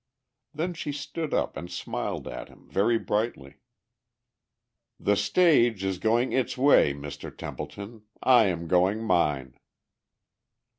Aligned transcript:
Then 0.51 0.73
she 0.73 0.91
stood 0.91 1.31
up 1.31 1.55
and 1.55 1.71
smiled 1.71 2.27
at 2.27 2.49
him 2.49 2.67
very 2.67 2.97
brightly. 2.97 3.57
"The 4.99 5.15
stage 5.15 5.83
is 5.83 5.99
going 5.99 6.31
its 6.31 6.57
way, 6.57 6.91
Mr. 6.95 7.29
Templeton. 7.37 8.01
I 8.19 8.45
am 8.47 8.67
going 8.67 9.03
mine." 9.03 9.59